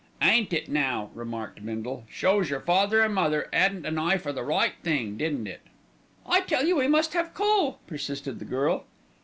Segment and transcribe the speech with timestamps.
[0.19, 4.41] "Ain't it now," remarked Bindle; "shows your father and mother 'adn't an eye for the
[4.41, 5.61] right thing, don't it?"
[6.25, 8.85] "I tell you we must have coal," persisted the girl.